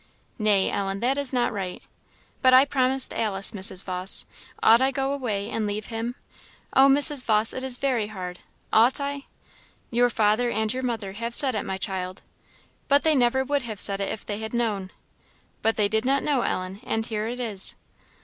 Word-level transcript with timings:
"Nay, 0.39 0.71
Ellen, 0.71 0.99
that 1.01 1.15
is 1.19 1.31
not 1.31 1.53
right." 1.53 1.79
"But 2.41 2.55
I 2.55 2.65
promised 2.65 3.13
Alice, 3.13 3.51
Mrs. 3.51 3.83
Vawse; 3.83 4.25
ought 4.63 4.81
I 4.81 4.89
go 4.89 5.13
away 5.13 5.47
and 5.51 5.67
leave 5.67 5.93
him? 5.93 6.15
Oh, 6.73 6.87
Mrs. 6.87 7.23
Vawse, 7.23 7.53
it 7.53 7.63
is 7.63 7.77
very 7.77 8.07
hard! 8.07 8.39
Ought 8.73 8.99
I?" 8.99 9.27
"Your 9.91 10.09
father 10.09 10.49
and 10.49 10.73
your 10.73 10.81
mother 10.81 11.11
have 11.13 11.35
said 11.35 11.53
it, 11.53 11.65
my 11.67 11.77
child." 11.77 12.23
"But 12.87 13.03
they 13.03 13.13
never 13.13 13.43
would 13.43 13.61
have 13.61 13.79
said 13.79 14.01
it 14.01 14.09
if 14.09 14.25
they 14.25 14.39
had 14.39 14.55
known!" 14.55 14.89
"But 15.61 15.75
they 15.75 15.87
did 15.87 16.03
not 16.03 16.23
know, 16.23 16.41
Ellen; 16.41 16.79
and 16.83 17.05
here 17.05 17.27
it 17.27 17.39
is." 17.39 17.75